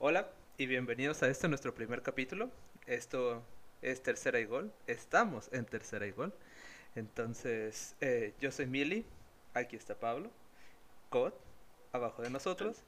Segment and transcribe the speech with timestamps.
[0.00, 2.52] Hola y bienvenidos a este nuestro primer capítulo.
[2.86, 3.42] Esto
[3.82, 4.72] es Tercera y Gol.
[4.86, 6.32] Estamos en Tercera y Gol.
[6.94, 9.04] Entonces, eh, yo soy Mili.
[9.54, 10.30] Aquí está Pablo.
[11.10, 11.32] Cod,
[11.90, 12.84] abajo de nosotros.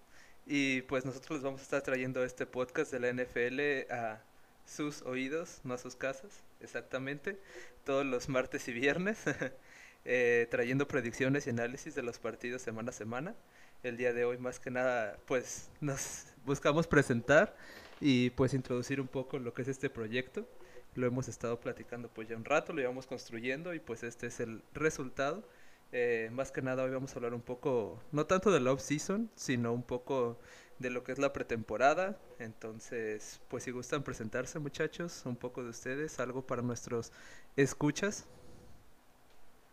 [0.46, 4.22] Y pues nosotros les vamos a estar trayendo este podcast de la NFL a
[4.64, 7.40] sus oídos, no a sus casas, exactamente,
[7.84, 9.18] todos los martes y viernes,
[10.04, 13.34] eh, trayendo predicciones y análisis de los partidos semana a semana.
[13.82, 17.54] El día de hoy más que nada pues nos buscamos presentar
[18.00, 20.48] y pues introducir un poco lo que es este proyecto.
[20.96, 24.40] Lo hemos estado platicando pues ya un rato, lo íbamos construyendo y pues este es
[24.40, 25.44] el resultado.
[25.92, 29.30] Eh, más que nada hoy vamos a hablar un poco, no tanto de la off-season,
[29.36, 30.38] sino un poco
[30.80, 32.18] de lo que es la pretemporada.
[32.40, 37.12] Entonces, pues si gustan presentarse muchachos, un poco de ustedes, algo para nuestros
[37.56, 38.26] escuchas.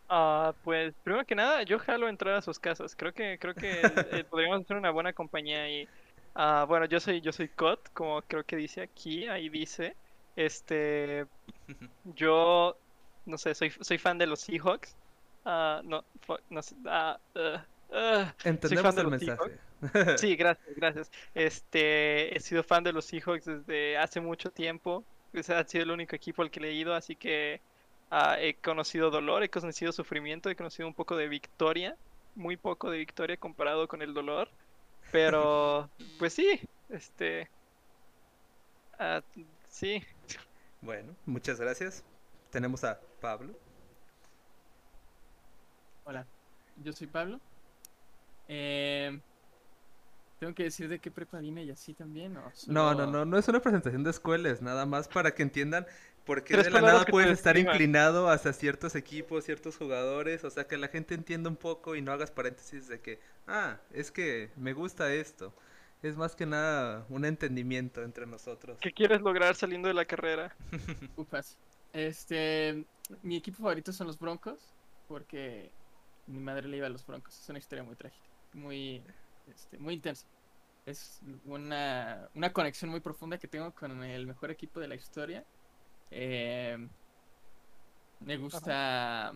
[0.08, 2.94] Ah, pues primero que nada, yo jalo entrar a sus casas.
[2.94, 3.80] Creo que creo que
[4.22, 5.88] eh, podríamos hacer una buena compañía y
[6.38, 9.94] ah, bueno, yo soy yo soy Cot, como creo que dice aquí, ahí dice.
[10.36, 11.26] Este
[12.16, 12.76] yo
[13.26, 14.96] no sé, soy soy fan de los Seahawks.
[15.44, 16.04] Ah, no,
[16.50, 17.18] no sé, ah,
[18.44, 19.58] Entendemos el mensaje.
[20.16, 21.10] Sí, gracias, gracias.
[21.34, 25.04] Este, he sido fan de los Seahawks desde hace mucho tiempo.
[25.32, 27.60] Ese ha sido el único equipo al que he ido, así que
[28.38, 31.96] he conocido dolor, he conocido sufrimiento, he conocido un poco de victoria,
[32.34, 34.48] muy poco de victoria comparado con el dolor,
[35.10, 37.48] pero pues sí, este,
[38.98, 39.22] uh,
[39.68, 40.02] sí.
[40.80, 42.04] Bueno, muchas gracias.
[42.50, 43.54] Tenemos a Pablo.
[46.04, 46.26] Hola,
[46.76, 47.40] yo soy Pablo.
[48.48, 49.20] Eh,
[50.38, 52.36] ¿Tengo que decir de qué prepa vine y así también?
[52.36, 55.86] ¿o No, no, no, no es una presentación de escuelas, nada más para que entiendan
[56.28, 60.66] por qué de la nada puedes estar inclinado hacia ciertos equipos, ciertos jugadores, o sea,
[60.66, 64.50] que la gente entienda un poco y no hagas paréntesis de que, ah, es que
[64.54, 65.54] me gusta esto.
[66.02, 68.78] Es más que nada un entendimiento entre nosotros.
[68.82, 70.54] ¿Qué quieres lograr saliendo de la carrera?
[71.16, 71.56] Ufas.
[71.94, 72.84] Este,
[73.22, 74.74] mi equipo favorito son los Broncos,
[75.08, 75.70] porque
[76.26, 77.40] mi madre le iba a los Broncos.
[77.40, 79.02] Es una historia muy trágica, muy
[79.50, 80.26] este, muy intenso.
[80.84, 85.44] Es una, una conexión muy profunda que tengo con el mejor equipo de la historia.
[86.10, 86.88] Eh,
[88.20, 89.32] me gusta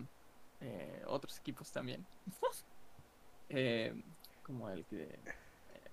[0.61, 2.05] eh, otros equipos también.
[3.55, 3.93] Eh,
[4.41, 5.19] como el que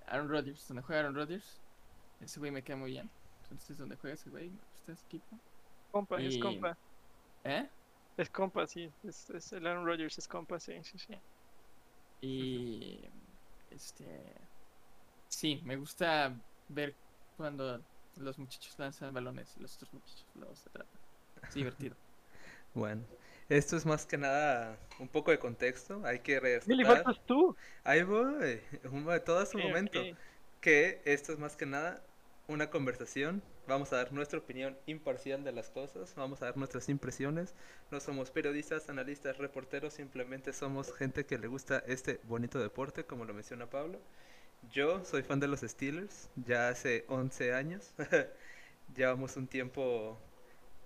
[0.06, 1.60] Aaron Rodgers, donde juega Aaron Rodgers.
[2.20, 3.10] Ese güey me queda muy bien.
[3.42, 5.38] Entonces, donde juega ese güey, me gusta ese equipo.
[5.91, 6.76] Compa, es compa.
[7.44, 7.68] ¿Eh?
[8.16, 8.91] Es compa, sí.
[9.04, 11.14] Es, es el Aaron Rodgers es compa, sí, sí, sí.
[12.22, 13.00] Y
[13.70, 14.34] este.
[15.28, 16.34] Sí, me gusta
[16.68, 16.94] ver
[17.36, 17.82] cuando
[18.20, 21.00] los muchachos lanzan balones y los otros muchachos los atrapan.
[21.47, 21.97] Es divertido.
[22.75, 23.03] bueno,
[23.48, 26.03] esto es más que nada un poco de contexto.
[26.04, 27.56] Hay que ¿Qué faltas tú?
[27.84, 28.60] Ahí voy,
[29.25, 30.00] todo a su momento.
[30.60, 32.03] Que esto es más que nada
[32.47, 33.42] una conversación.
[33.66, 36.14] Vamos a dar nuestra opinión imparcial de las cosas.
[36.16, 37.54] Vamos a dar nuestras impresiones.
[37.91, 39.94] No somos periodistas, analistas, reporteros.
[39.94, 44.00] Simplemente somos gente que le gusta este bonito deporte, como lo menciona Pablo.
[44.72, 46.28] Yo soy fan de los Steelers.
[46.37, 47.93] Ya hace 11 años.
[48.97, 50.19] Llevamos un tiempo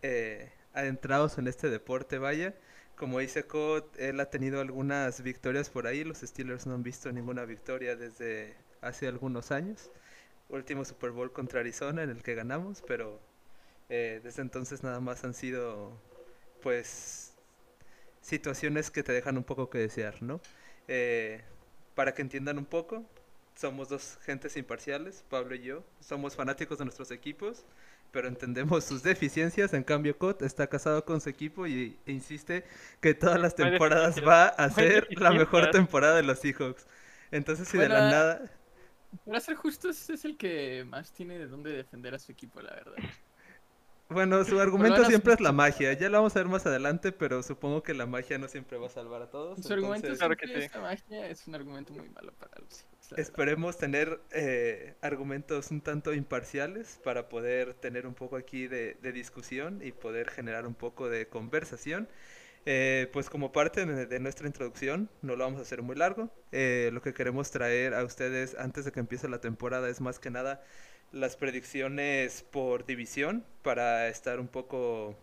[0.02, 2.54] eh, adentrados en este deporte, vaya.
[2.96, 6.04] Como dice Code, él ha tenido algunas victorias por ahí.
[6.04, 9.90] Los Steelers no han visto ninguna victoria desde hace algunos años
[10.48, 13.20] último Super Bowl contra Arizona en el que ganamos, pero
[13.88, 15.92] eh, desde entonces nada más han sido
[16.62, 17.34] pues
[18.20, 20.40] situaciones que te dejan un poco que desear, ¿no?
[20.88, 21.42] Eh,
[21.94, 23.04] para que entiendan un poco,
[23.54, 27.64] somos dos gentes imparciales, Pablo y yo, somos fanáticos de nuestros equipos,
[28.10, 32.64] pero entendemos sus deficiencias, en cambio Cot está casado con su equipo y e insiste
[33.00, 36.86] que todas las temporadas va a ser la mejor temporada de los Seahawks.
[37.30, 38.50] Entonces si de la nada
[39.24, 42.74] para ser justos, es el que más tiene de dónde defender a su equipo, la
[42.74, 42.96] verdad.
[44.08, 45.92] Bueno, su argumento siempre es la magia.
[45.92, 48.88] Ya lo vamos a ver más adelante, pero supongo que la magia no siempre va
[48.88, 49.64] a salvar a todos.
[49.64, 52.84] Su argumento es que la magia es un argumento muy malo para los
[53.16, 59.80] Esperemos tener eh, argumentos un tanto imparciales para poder tener un poco aquí de discusión
[59.82, 62.08] y poder generar un poco de conversación.
[62.66, 66.30] Eh, pues como parte de, nuestra introducción, no lo vamos a hacer muy largo.
[66.52, 70.18] Eh, lo que queremos traer a ustedes antes de que empiece la temporada es más
[70.18, 70.62] que nada
[71.12, 75.16] las predicciones por división para estar un poco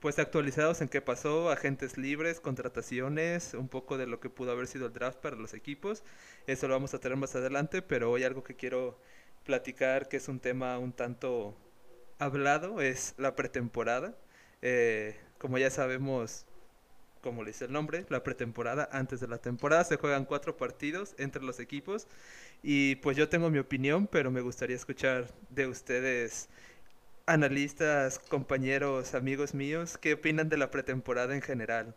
[0.00, 4.66] pues actualizados en qué pasó, agentes libres, contrataciones, un poco de lo que pudo haber
[4.66, 6.02] sido el draft para los equipos.
[6.46, 8.98] Eso lo vamos a tener más adelante, pero hoy algo que quiero
[9.44, 11.56] platicar que es un tema un tanto
[12.18, 14.14] hablado es la pretemporada.
[14.62, 16.46] Eh, como ya sabemos,
[17.22, 18.88] como le dice el nombre, la pretemporada.
[18.92, 22.06] Antes de la temporada se juegan cuatro partidos entre los equipos.
[22.62, 26.48] Y pues yo tengo mi opinión, pero me gustaría escuchar de ustedes,
[27.28, 31.94] analistas, compañeros, amigos míos, qué opinan de la pretemporada en general.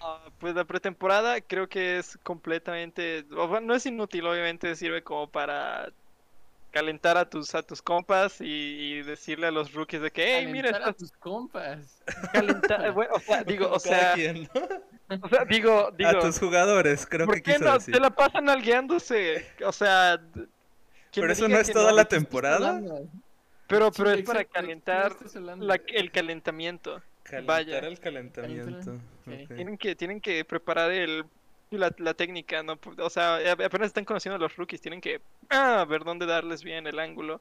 [0.00, 5.92] Ah, pues la pretemporada creo que es completamente, no es inútil, obviamente sirve como para
[6.70, 10.76] calentar a tus a tus compas y, decirle a los rookies de que, hey, mira,
[10.84, 12.02] a tus compas.
[12.32, 14.14] Calentar, o sea, digo, o sea,
[15.22, 17.78] o sea, digo, digo, a tus jugadores, creo que quiso no?
[17.78, 20.20] Te la pasan algueandose, o sea,
[21.14, 22.80] pero eso no es toda la temporada.
[23.66, 25.16] Pero, pero es para calentar
[25.88, 27.02] el calentamiento.
[27.22, 27.78] Calentar Vaya.
[27.78, 28.98] el calentamiento.
[29.54, 31.24] Tienen que tienen que preparar el
[31.70, 32.78] la, la, técnica, ¿no?
[32.98, 35.20] O sea, apenas están conociendo a los rookies, tienen que
[35.50, 37.40] ah, ver dónde darles bien el ángulo.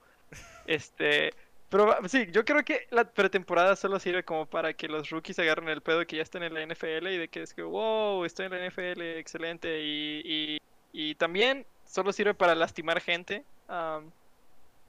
[0.65, 1.31] Este,
[1.73, 5.69] pero sí, yo creo que la pretemporada solo sirve como para que los rookies agarren
[5.69, 8.45] el pedo que ya están en la NFL y de que es que, wow, estoy
[8.45, 9.81] en la NFL, excelente.
[9.83, 10.59] Y,
[10.91, 13.43] y, también solo sirve para lastimar gente.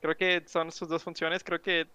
[0.05, 1.43] Creo que son sus dos funciones.
[1.43, 1.87] Creo que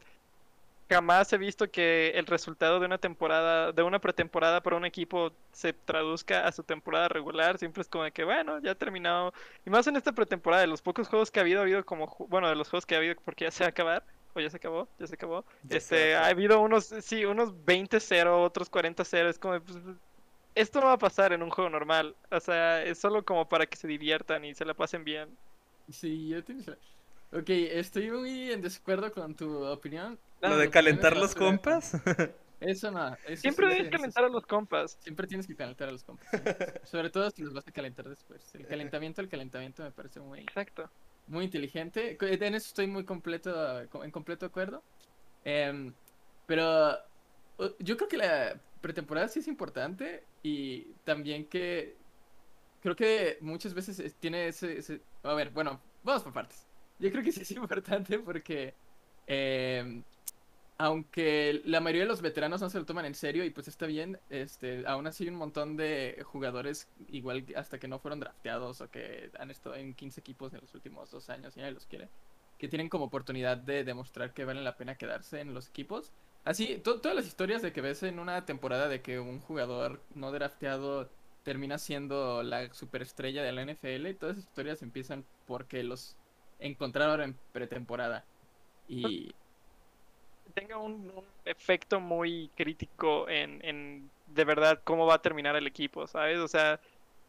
[0.90, 5.32] jamás he visto que el resultado de una temporada, de una pretemporada para un equipo
[5.52, 7.60] se traduzca a su temporada regular.
[7.60, 9.32] Siempre es como de que, bueno, ya ha terminado.
[9.64, 12.16] Y más en esta pretemporada, de los pocos juegos que ha habido, ha habido como,
[12.30, 14.04] bueno, de los juegos que ha habido, porque ya se va a acabar.
[14.34, 15.46] O ya se acabó, ya se acabó.
[15.70, 19.30] este, ha habido unos, sí, unos 20-0, otros 40-0.
[19.30, 19.78] Es como, pues,
[20.56, 22.16] esto no va a pasar en un juego normal.
[22.32, 25.30] O sea, es solo como para que se diviertan y se la pasen bien.
[25.92, 26.64] Sí, yo tengo...
[27.32, 30.18] Ok, estoy muy en desacuerdo con tu opinión.
[30.42, 31.94] ¿Lo de calentar los compas?
[32.60, 33.16] Eso no.
[33.36, 34.98] Siempre debes calentar a los compas.
[35.02, 36.28] Siempre tienes que calentar a los compas.
[36.84, 38.54] Sobre todo si los vas a calentar después.
[38.56, 40.40] El calentamiento, el calentamiento me parece muy.
[40.40, 40.90] Exacto.
[41.28, 42.18] Muy inteligente.
[42.20, 44.84] En eso estoy muy completo, en completo acuerdo.
[45.46, 45.94] Em,
[46.48, 46.98] pero
[47.80, 51.96] yo creo que la pretemporada sí es importante y también que
[52.82, 56.69] creo que muchas veces tiene ese, a ver, bueno, vamos por partes.
[57.00, 58.74] Yo creo que sí es importante porque
[59.28, 60.02] eh,
[60.80, 63.86] aunque la mayoría de los veteranos no se lo toman en serio y pues está
[63.86, 68.80] bien, este, aún así hay un montón de jugadores, igual hasta que no fueron drafteados
[68.80, 71.86] o que han estado en 15 equipos en los últimos dos años y nadie los
[71.86, 72.08] quiere,
[72.58, 76.14] que tienen como oportunidad de demostrar que vale la pena quedarse en los equipos.
[76.46, 80.32] Así, todas las historias de que ves en una temporada de que un jugador no
[80.32, 81.10] drafteado
[81.44, 86.16] termina siendo la superestrella de la NFL, todas esas historias empiezan porque los
[86.60, 88.24] encontraron en pretemporada.
[88.88, 89.34] Y
[90.54, 91.12] tenga un,
[91.46, 96.40] efecto muy crítico en, en, de verdad cómo va a terminar el equipo, ¿sabes?
[96.40, 96.80] O sea,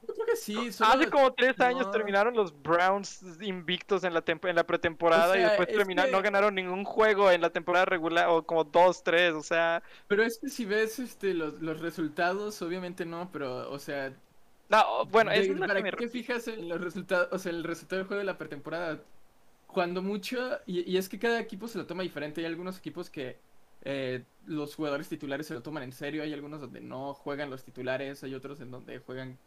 [0.07, 0.57] yo creo que sí.
[0.81, 5.69] Hace como tres años terminaron los Browns invictos en la, en la pretemporada y después
[5.69, 9.83] terminaron, no ganaron ningún juego en la temporada regular o como dos, tres, o sea.
[10.09, 14.13] Pero es que si ves este, los, los resultados, obviamente no, pero, o sea.
[14.69, 18.21] No, bueno, es ¿Para qué fijas en los resultados, o sea, el resultado del juego
[18.21, 19.01] de la pretemporada?
[19.73, 23.39] Cuando mucho, y, es que cada equipo se lo toma diferente, hay algunos equipos que
[23.83, 27.65] eh, los jugadores titulares se lo toman en serio, hay algunos donde no juegan los
[27.65, 29.39] titulares, hay otros en donde juegan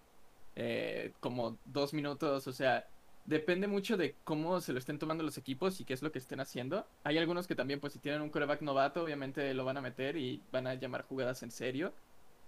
[0.56, 2.88] eh, como dos minutos, o sea,
[3.26, 6.20] depende mucho de cómo se lo estén tomando los equipos y qué es lo que
[6.20, 6.86] estén haciendo.
[7.04, 10.18] Hay algunos que también, pues si tienen un coreback novato, obviamente lo van a meter
[10.18, 11.94] y van a llamar jugadas en serio.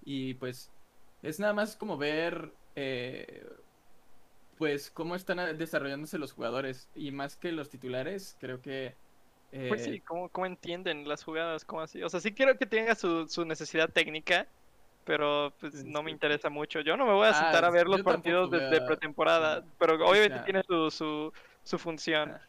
[0.03, 0.69] Y pues
[1.23, 3.45] es nada más como ver eh,
[4.57, 8.95] pues cómo están desarrollándose los jugadores y más que los titulares, creo que...
[9.69, 11.63] Pues sí, eh, ¿cómo, ¿cómo, entienden las jugadas?
[11.63, 12.03] ¿Cómo así?
[12.03, 14.47] O sea, sí quiero que tenga su, su necesidad técnica,
[15.05, 16.81] pero pues no me interesa mucho.
[16.81, 20.39] Yo no me voy a sentar a ah, ver los partidos de, pretemporada, pero obviamente
[20.39, 21.31] tiene su, su,
[21.63, 22.31] su función.
[22.31, 22.41] Ah.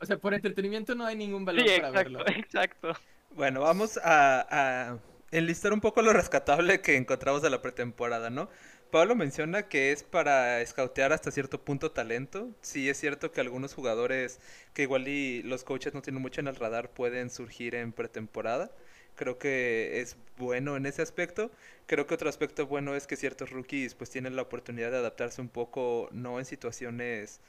[0.00, 2.24] O sea, por entretenimiento no hay ningún valor para verlo.
[2.28, 2.92] Exacto.
[3.30, 4.98] Bueno, vamos a, a
[5.32, 8.48] enlistar un poco lo rescatable que encontramos de la pretemporada, ¿no?
[8.94, 12.54] Pablo menciona que es para escautear hasta cierto punto talento.
[12.62, 14.38] Sí, es cierto que algunos jugadores
[14.72, 18.70] que igual y los coaches no tienen mucho en el radar pueden surgir en pretemporada.
[19.16, 21.50] Creo que es bueno en ese aspecto.
[21.86, 25.40] Creo que otro aspecto bueno es que ciertos rookies pues tienen la oportunidad de adaptarse
[25.40, 27.40] un poco, no en situaciones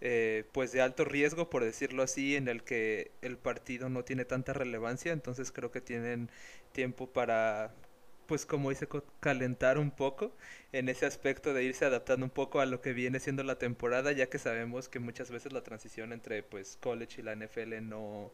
[0.00, 4.24] eh, pues de alto riesgo, por decirlo así, en el que el partido no tiene
[4.24, 5.12] tanta relevancia.
[5.12, 6.30] Entonces creo que tienen
[6.72, 7.74] tiempo para
[8.26, 8.88] pues como dice,
[9.20, 10.32] calentar un poco
[10.72, 14.12] en ese aspecto de irse adaptando un poco a lo que viene siendo la temporada,
[14.12, 18.32] ya que sabemos que muchas veces la transición entre pues college y la NFL no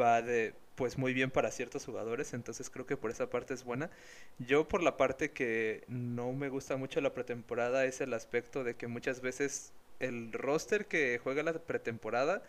[0.00, 3.64] va de pues muy bien para ciertos jugadores, entonces creo que por esa parte es
[3.64, 3.90] buena.
[4.38, 8.74] Yo por la parte que no me gusta mucho la pretemporada es el aspecto de
[8.74, 12.42] que muchas veces el roster que juega la pretemporada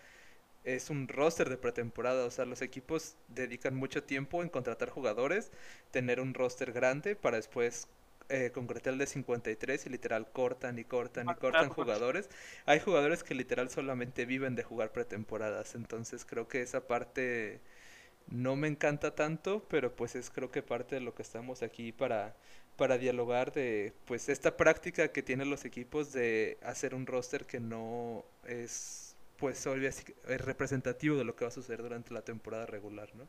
[0.66, 5.52] es un roster de pretemporada, o sea, los equipos dedican mucho tiempo en contratar jugadores,
[5.92, 7.88] tener un roster grande para después
[8.30, 12.30] eh, concretar el de 53 y literal cortan y cortan y cortan jugadores.
[12.66, 17.62] Hay jugadores que literal solamente viven de jugar pretemporadas, entonces creo que esa parte
[18.28, 21.92] no me encanta tanto, pero pues es creo que parte de lo que estamos aquí
[21.92, 22.36] para
[22.76, 27.60] para dialogar de pues esta práctica que tienen los equipos de hacer un roster que
[27.60, 29.05] no es
[29.38, 33.28] pues es representativo de lo que va a suceder durante la temporada regular, ¿no?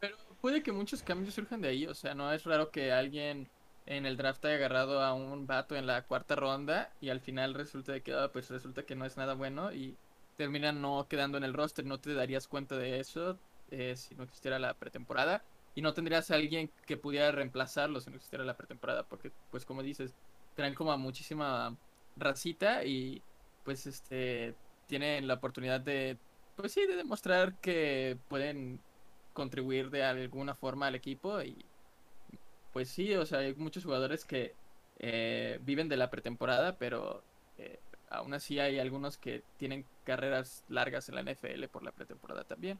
[0.00, 3.48] Pero puede que muchos cambios surjan de ahí, o sea, no es raro que alguien
[3.86, 7.54] en el draft haya agarrado a un vato en la cuarta ronda y al final
[7.54, 9.96] resulta que ah, pues resulta que no es nada bueno y
[10.36, 13.38] termina no quedando en el roster, no te darías cuenta de eso
[13.70, 15.42] eh, si no existiera la pretemporada
[15.74, 19.64] y no tendrías a alguien que pudiera reemplazarlo si no existiera la pretemporada, porque pues
[19.64, 20.14] como dices,
[20.54, 21.76] traen como a muchísima
[22.16, 23.22] racita y
[23.64, 24.54] pues este
[24.86, 26.16] tienen la oportunidad de
[26.56, 28.80] pues sí de demostrar que pueden
[29.34, 31.64] contribuir de alguna forma al equipo y
[32.72, 34.54] pues sí, o sea, hay muchos jugadores que
[34.98, 37.22] eh, viven de la pretemporada, pero
[37.58, 37.78] eh,
[38.10, 42.78] aún así hay algunos que tienen carreras largas en la NFL por la pretemporada también.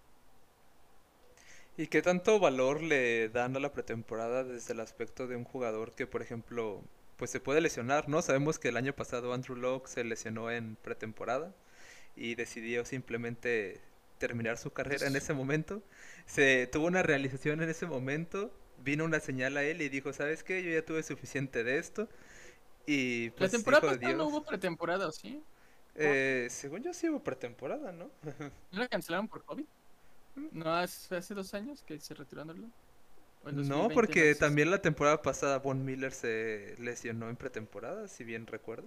[1.79, 5.95] ¿Y qué tanto valor le dan a la pretemporada desde el aspecto de un jugador
[5.95, 6.83] que, por ejemplo,
[7.17, 8.23] pues se puede lesionar, ¿no?
[8.23, 11.55] Sabemos que el año pasado Andrew Locke se lesionó en pretemporada
[12.17, 13.81] y decidió simplemente
[14.19, 15.83] terminar su carrera en ese momento.
[16.25, 18.51] Se tuvo una realización en ese momento,
[18.83, 20.63] vino una señal a él y dijo, ¿sabes qué?
[20.63, 22.09] Yo ya tuve suficiente de esto.
[22.87, 25.43] Y pues, la temporada no hubo pretemporada, ¿o sí?
[25.95, 28.11] Eh, según yo sí hubo pretemporada, ¿no?
[28.73, 29.65] ¿No la cancelaron por COVID?
[30.53, 35.85] ¿No hace, hace dos años que se retiró No, porque también la temporada pasada Von
[35.85, 38.87] Miller se lesionó en pretemporada, si bien recuerdo.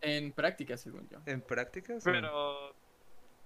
[0.00, 1.18] En prácticas, según yo.
[1.26, 2.02] ¿En prácticas?
[2.04, 2.74] Pero...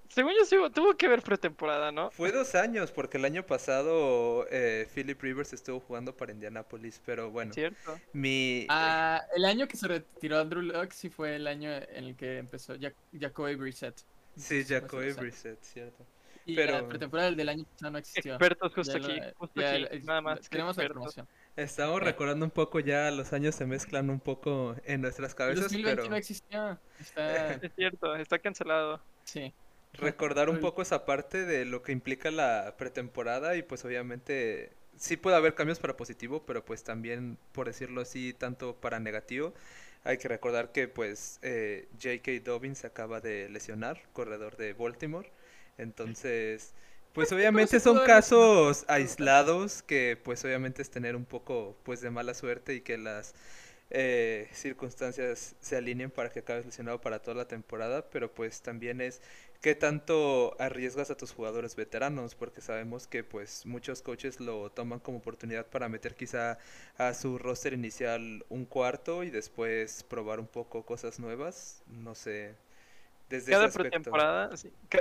[0.08, 2.10] Según yo, sí, tuvo que ver pretemporada, ¿no?
[2.10, 7.30] Fue dos años, porque el año pasado eh, Philip Rivers estuvo jugando para Indianapolis, pero
[7.30, 7.54] bueno.
[7.54, 7.98] Cierto.
[8.12, 8.66] Mi...
[8.68, 12.36] Ah, el año que se retiró Andrew Luck sí fue el año en el que
[12.36, 12.74] empezó
[13.18, 14.02] Jacoby Brissett.
[14.36, 16.06] Sí, Jacoby Brissett, cierto.
[16.44, 16.72] Y pero...
[16.72, 18.34] la pretemporada del año no existió.
[18.34, 19.20] Expertos justo aquí.
[19.36, 20.48] justo aquí nada más.
[20.48, 21.28] Tenemos la promoción.
[21.56, 25.64] Estamos recordando un poco ya, los años se mezclan un poco en nuestras cabezas.
[25.64, 26.10] 2020 pero...
[26.10, 26.78] no existió.
[26.98, 27.52] Está...
[27.62, 29.00] Es cierto, está cancelado.
[29.24, 29.52] Sí.
[29.94, 35.16] Recordar un poco esa parte de lo que implica la pretemporada y pues obviamente sí
[35.16, 39.52] puede haber cambios para positivo, pero pues también, por decirlo así, tanto para negativo.
[40.04, 42.32] Hay que recordar que pues eh, J.K.
[42.44, 45.30] Dobbins se acaba de lesionar, corredor de Baltimore.
[45.82, 46.74] Entonces,
[47.12, 52.34] pues obviamente son casos aislados que pues obviamente es tener un poco pues de mala
[52.34, 53.34] suerte y que las
[53.90, 59.02] eh, circunstancias se alineen para que acabes lesionado para toda la temporada, pero pues también
[59.02, 59.20] es
[59.60, 64.98] qué tanto arriesgas a tus jugadores veteranos, porque sabemos que pues muchos coaches lo toman
[65.00, 66.58] como oportunidad para meter quizá
[66.96, 72.54] a su roster inicial un cuarto y después probar un poco cosas nuevas, no sé,
[73.40, 74.50] cada pretemporada,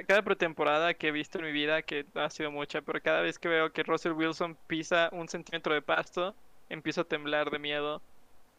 [0.07, 3.37] cada pretemporada que he visto en mi vida, que ha sido mucha, pero cada vez
[3.39, 6.35] que veo que Russell Wilson pisa un centímetro de pasto,
[6.69, 8.01] empiezo a temblar de miedo.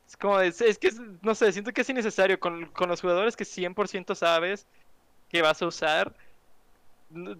[0.06, 0.90] Es como, es, que,
[1.22, 4.66] no sé, siento que es innecesario con, con los jugadores que 100% sabes
[5.28, 6.14] que vas a usar.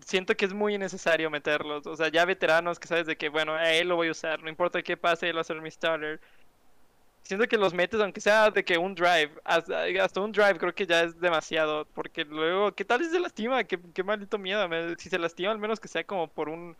[0.04, 1.86] Siento que es muy innecesario meterlos.
[1.86, 4.42] O sea, ya veteranos que sabes de que, bueno, a él lo voy a usar,
[4.42, 6.20] no importa qué pase, él va a ser mi starter
[7.22, 10.86] siento que los metes, aunque sea de que un drive, hasta, un drive creo que
[10.86, 13.64] ya es demasiado, porque luego, ¿qué tal si se lastima?
[13.64, 16.76] Qué, qué maldito miedo, si se lastima al menos que sea como por un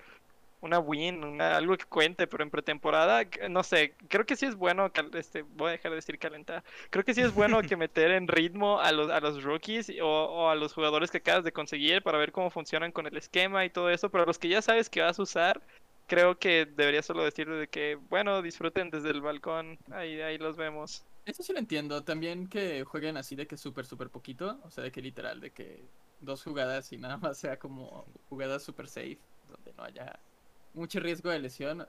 [0.62, 4.90] una win, algo que cuente, pero en pretemporada, no sé, creo que sí es bueno,
[5.14, 8.28] este, voy a dejar de decir calentar, creo que sí es bueno que meter en
[8.28, 12.02] ritmo a los, a los rookies o, o, a los jugadores que acabas de conseguir
[12.02, 14.88] para ver cómo funcionan con el esquema y todo eso, pero los que ya sabes
[14.88, 15.60] que vas a usar,
[16.12, 20.58] creo que debería solo decir de que, bueno, disfruten desde el balcón, ahí, ahí los
[20.58, 21.06] vemos.
[21.24, 24.84] Eso sí lo entiendo, también que jueguen así de que súper, súper poquito, o sea,
[24.84, 25.82] de que literal, de que
[26.20, 30.20] dos jugadas y nada más sea como jugadas súper safe, donde no haya
[30.74, 31.88] mucho riesgo de lesión.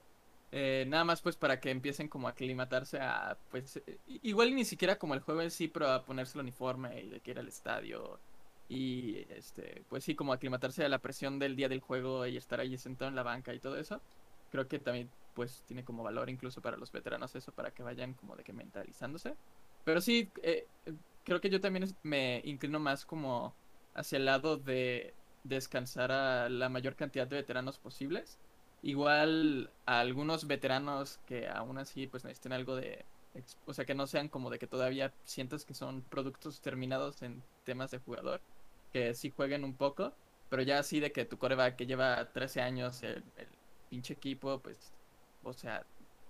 [0.54, 3.82] Eh, nada más pues para que empiecen como a aclimatarse a, pues,
[4.22, 7.20] igual ni siquiera como el juego en sí, pero a ponerse el uniforme y de
[7.20, 8.22] que ir al estadio
[8.70, 12.60] y este pues sí como aclimatarse a la presión del día del juego y estar
[12.60, 14.02] ahí sentado en la banca y todo eso
[14.54, 18.14] creo que también pues tiene como valor incluso para los veteranos eso para que vayan
[18.14, 19.36] como de que mentalizándose.
[19.84, 20.68] Pero sí eh,
[21.24, 23.56] creo que yo también me inclino más como
[23.96, 28.38] hacia el lado de descansar a la mayor cantidad de veteranos posibles.
[28.84, 33.06] Igual a algunos veteranos que aún así pues necesiten algo de
[33.66, 37.42] o sea que no sean como de que todavía sientas que son productos terminados en
[37.64, 38.42] temas de jugador
[38.94, 40.16] que sí jueguen un poco,
[40.50, 43.50] pero ya así de que tu coreback que lleva 13 años, el, el
[43.90, 44.94] pinche equipo, pues,
[45.44, 45.86] o sea,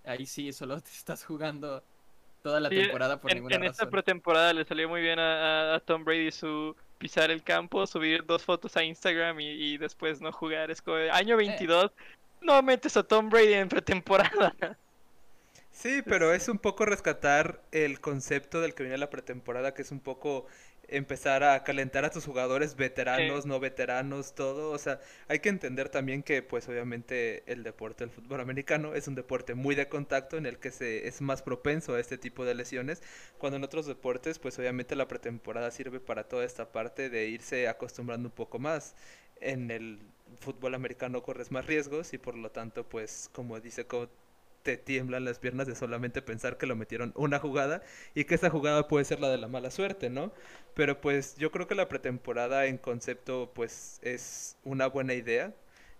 [0.06, 1.84] ahí sí solo te estás jugando
[2.44, 3.92] toda la Sí, temporada por en, ninguna en esta razón.
[3.92, 8.78] pretemporada le salió muy bien a, Tom Brady su pisar el campo, subir dos fotos
[8.78, 10.72] a Instagram y, y después no jugar.
[10.72, 11.92] Es como año 22,
[12.42, 14.56] no metes a Tom Brady en pretemporada.
[15.72, 19.92] Sí, pero es un poco rescatar el concepto del que viene la pretemporada, que es
[19.92, 20.46] un poco
[20.88, 24.72] empezar a calentar a tus jugadores veteranos, no veteranos, todo.
[24.72, 29.08] O sea, hay que entender también que, pues, obviamente, el deporte del fútbol americano es
[29.08, 32.46] un deporte muy de contacto en el que se es más propenso a este tipo
[32.46, 33.02] de lesiones.
[33.38, 37.68] Cuando en otros deportes, pues, obviamente, la pretemporada sirve para toda esta parte de irse
[37.68, 38.96] acostumbrando un poco más.
[39.42, 40.00] En el
[40.40, 43.86] fútbol americano corres más riesgos y por lo tanto, pues, como dice
[44.64, 47.84] te tiemblan las piernas de solamente pensar que lo metieron una jugada
[48.16, 50.34] y que esa jugada puede ser la de la mala suerte, ¿no?
[50.74, 55.54] Pero pues yo creo que la pretemporada en concepto pues es una buena idea.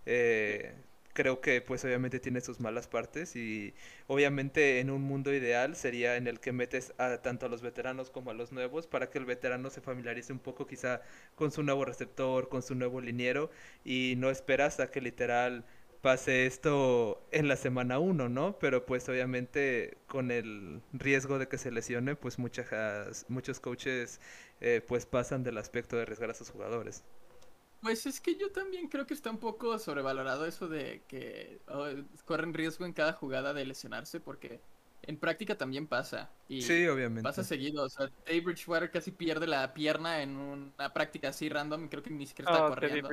[0.06, 0.74] Eh,
[1.14, 3.72] creo que pues obviamente tiene sus malas partes y
[4.08, 8.10] obviamente en un mundo ideal sería en el que metes a tanto a los veteranos
[8.10, 11.02] como a los nuevos para que el veterano se familiarice un poco quizá
[11.36, 13.50] con su nuevo receptor, con su nuevo liniero
[13.84, 15.64] y no esperas a que literal
[16.04, 18.58] pase esto en la semana 1, ¿no?
[18.58, 24.20] Pero pues obviamente con el riesgo de que se lesione, pues muchas, muchos coaches
[24.60, 27.04] eh, pues pasan del aspecto de arriesgar a sus jugadores.
[27.80, 31.86] Pues es que yo también creo que está un poco sobrevalorado eso de que oh,
[32.26, 34.60] corren riesgo en cada jugada de lesionarse porque
[35.06, 36.30] en práctica también pasa.
[36.48, 37.22] Y Sí, obviamente.
[37.22, 37.84] pasa seguido.
[37.84, 42.02] O sea, Teddy Bridgewater casi pierde la pierna en una práctica así random y creo
[42.02, 43.08] que ni siquiera está Oh, corriendo.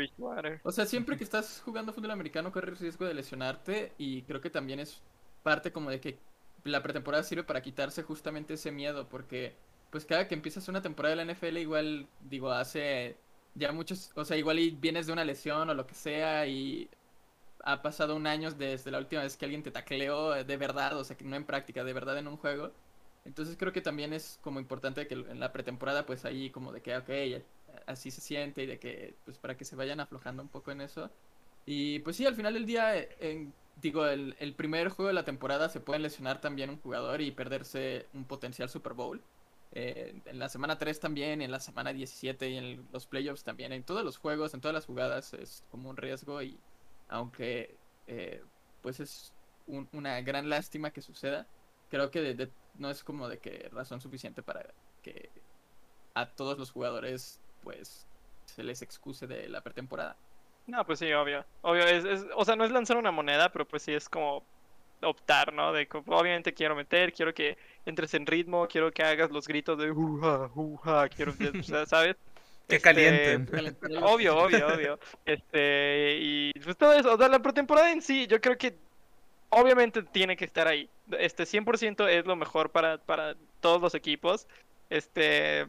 [0.64, 4.50] O sea, siempre que estás jugando fútbol americano corres riesgo de lesionarte y creo que
[4.50, 5.02] también es
[5.44, 6.20] parte como de que
[6.64, 9.56] la pretemporada sirve para quitarse justamente ese miedo porque
[9.90, 13.18] pues cada que empiezas una temporada de la NFL igual digo hace
[13.56, 16.90] ya muchos, o sea, igual y vienes de una lesión o lo que sea y
[17.64, 21.04] ha pasado un año desde la última vez que alguien te tacleó de verdad, o
[21.04, 22.72] sea, que no en práctica, de verdad en un juego.
[23.26, 26.82] Entonces creo que también es como importante que en la pretemporada pues ahí como de
[26.82, 27.44] que, ok,
[27.86, 30.82] así se siente y de que, pues para que se vayan aflojando un poco en
[30.82, 31.10] eso.
[31.66, 35.26] Y pues sí, al final del día, en, digo, el, el primer juego de la
[35.26, 39.22] temporada se puede lesionar también un jugador y perderse un potencial Super Bowl.
[39.74, 43.72] Eh, en la semana 3 también, en la semana 17 y en los playoffs también,
[43.72, 46.60] en todos los juegos, en todas las jugadas es como un riesgo y
[47.12, 48.42] aunque eh,
[48.82, 49.34] pues es
[49.68, 51.46] un, una gran lástima que suceda,
[51.90, 54.66] creo que de, de, no es como de que razón suficiente para
[55.04, 55.30] que
[56.16, 58.08] a todos los jugadores pues
[58.46, 60.18] se les excuse de la pretemporada.
[60.68, 61.46] No, pues sí, obvio.
[61.62, 64.44] Obvio, es, es, o sea, no es lanzar una moneda, pero pues sí es como
[65.02, 65.74] optar, ¿no?
[65.74, 69.92] De obviamente quiero meter, quiero que entres en ritmo, quiero que hagas los gritos de
[69.92, 72.16] uja, uja, quiero, o sea, ¿sabes?
[72.72, 73.78] Que Este, calienten.
[74.04, 75.00] Obvio, obvio, obvio.
[75.26, 78.78] Este, y pues todo eso, o sea, la pretemporada en sí, yo creo que
[79.50, 80.90] obviamente tiene que estar ahí.
[81.20, 84.48] Este 100% es lo mejor para, para todos los equipos.
[84.90, 85.68] Este,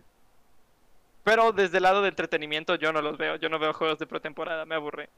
[1.25, 4.07] pero desde el lado de entretenimiento yo no los veo, yo no veo juegos de
[4.07, 5.09] pretemporada, me aburre.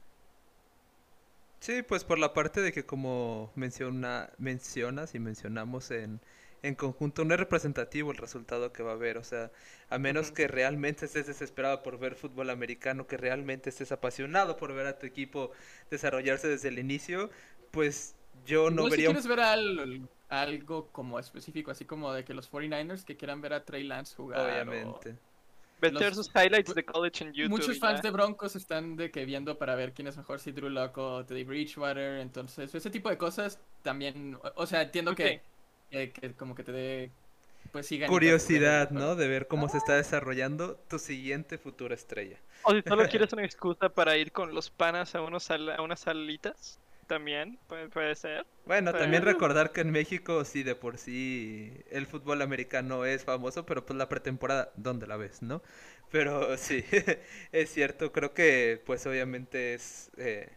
[1.59, 6.19] Sí, pues por la parte de que como menciona, mencionas y mencionamos en,
[6.63, 9.17] en conjunto, no es representativo el resultado que va a haber.
[9.17, 9.51] O sea,
[9.89, 14.73] a menos que realmente estés desesperado por ver fútbol americano, que realmente estés apasionado por
[14.73, 15.51] ver a tu equipo
[15.91, 17.29] desarrollarse desde el inicio,
[17.71, 18.15] pues
[18.45, 22.33] yo no si vería un quieres ver al- algo como específico, así como de que
[22.33, 24.39] los 49ers que quieran ver a Trey Lance jugar.
[24.39, 25.15] o- Obviamente.
[25.81, 27.49] Meter Los- sus highlights de college en YouTube.
[27.51, 28.03] Muchos fans ya.
[28.03, 31.25] de Broncos están de que viendo para ver quién es mejor, si Drew Lock o
[31.25, 32.21] Teddy Bridgewater.
[32.21, 34.35] Entonces, ese tipo de cosas también.
[34.35, 35.41] O, o sea, entiendo que,
[35.95, 37.11] que, que como que te dé.
[37.71, 37.89] Pues.
[38.07, 39.15] Curiosidad, ¿no?
[39.15, 42.37] De ver cómo se está desarrollando tu siguiente futura estrella.
[42.63, 45.81] O si solo quieres una excusa para ir con los panas a, unos sal- a
[45.81, 48.45] unas salitas, también puede, puede ser.
[48.65, 53.63] Bueno, también recordar que en México sí de por sí el fútbol americano es famoso,
[53.65, 55.61] pero pues la pretemporada, ¿dónde la ves, no?
[56.11, 56.83] Pero sí,
[57.51, 60.49] es cierto, creo que pues obviamente es eh,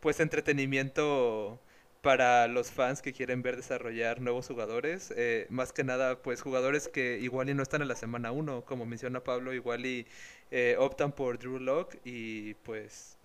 [0.00, 1.60] pues entretenimiento
[2.02, 6.88] para los fans que quieren ver desarrollar nuevos jugadores, eh, más que nada pues jugadores
[6.88, 10.06] que igual y no están en la semana 1, como menciona Pablo, igual y
[10.50, 13.16] eh, optan por Drew Lock y pues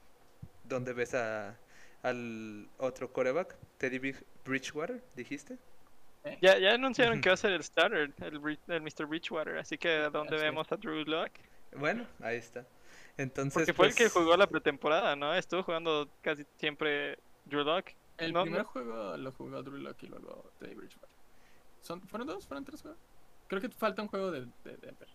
[0.64, 1.58] donde ves a
[2.04, 5.58] al otro coreback, Teddy Bridgewater, dijiste.
[6.42, 9.06] Ya, ya anunciaron que va a ser el starter, el, el Mr.
[9.08, 10.42] Bridgewater, así que donde es.
[10.42, 11.32] vemos a Drew Lock.
[11.76, 12.66] Bueno, ahí está.
[13.18, 15.34] Entonces, Porque fue el que pues, jugó la pretemporada, ¿no?
[15.34, 17.90] Estuvo jugando casi siempre Drew Lock.
[18.18, 18.64] El No, primer no.
[18.64, 21.10] juego lo jugó Drew Lock y luego Teddy Bridgewater.
[21.82, 22.48] ¿Son, ¿Fueron dos?
[22.48, 23.00] ¿Fueron tres juegos?
[23.48, 25.10] Creo que falta un juego de, de Denver.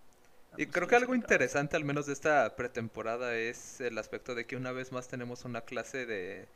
[0.56, 4.56] Y creo que algo interesante, al menos de esta pretemporada, es el aspecto de que
[4.56, 6.48] una vez más tenemos una clase de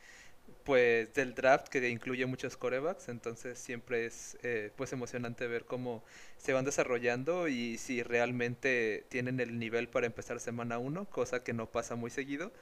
[0.64, 6.04] pues del draft que incluye muchos corebacks, entonces siempre es eh, pues emocionante ver cómo
[6.38, 11.52] se van desarrollando y si realmente tienen el nivel para empezar semana 1, cosa que
[11.54, 12.52] no pasa muy seguido.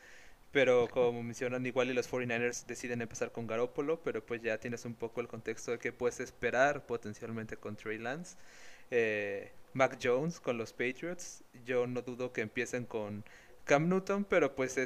[0.55, 4.85] Pero como mencionan, igual y los 49ers deciden empezar con Garoppolo, pero pues ya tienes
[4.85, 8.37] un poco el contexto de que puedes esperar potencialmente con Trey Lance.
[8.93, 13.25] Eh, Mac Jones con los Patriots, yo no dudo que empiecen con
[13.65, 14.77] Cam Newton, pero pues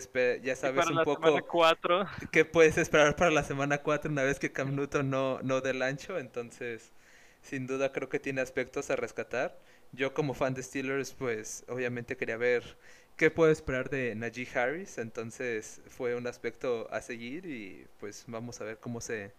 [0.42, 1.36] ya sabes un poco
[2.32, 5.82] qué puedes esperar para la semana 4 una vez que Cam Newton no, no del
[5.82, 6.92] ancho, entonces
[7.42, 9.58] sin duda creo que tiene aspectos a rescatar.
[9.92, 12.78] Yo como fan de Steelers pues obviamente quería ver
[13.18, 18.60] qué puedo esperar de Najee Harris, entonces fue un aspecto a seguir y pues vamos
[18.60, 19.32] a ver cómo se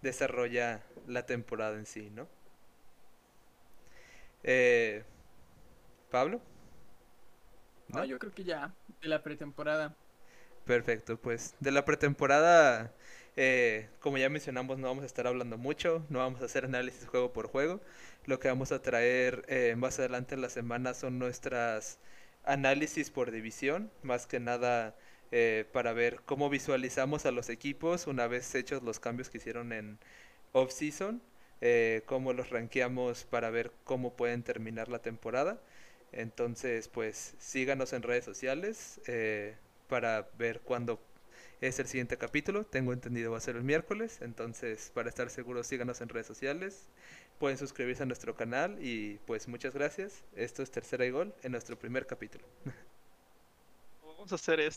[0.00, 2.26] desarrolla la temporada en sí, ¿no?
[4.42, 5.04] Eh,
[6.10, 6.40] Pablo.
[7.88, 8.04] ¿No?
[8.04, 9.94] yo creo que ya, de la pretemporada.
[10.64, 12.92] Perfecto, pues de la pretemporada,
[13.36, 17.06] eh, como ya mencionamos, no vamos a estar hablando mucho, no vamos a hacer análisis
[17.06, 17.82] juego por juego.
[18.24, 21.98] Lo que vamos a traer eh, más adelante en la semana son nuestras
[22.46, 24.94] análisis por división, más que nada
[25.32, 29.72] eh, para ver cómo visualizamos a los equipos una vez hechos los cambios que hicieron
[29.72, 29.98] en
[30.52, 31.20] off-season,
[32.06, 35.60] cómo los rankeamos para ver cómo pueden terminar la temporada.
[36.12, 39.56] Entonces, pues síganos en redes sociales eh,
[39.88, 41.00] para ver cuándo
[41.60, 42.64] es el siguiente capítulo.
[42.64, 44.18] Tengo entendido va a ser el miércoles.
[44.22, 46.88] Entonces, para estar seguros, síganos en redes sociales.
[47.38, 50.24] Pueden suscribirse a nuestro canal y pues muchas gracias.
[50.34, 52.46] Esto es Tercera y Gol en nuestro primer capítulo.
[54.02, 54.74] Vamos a hacer esto.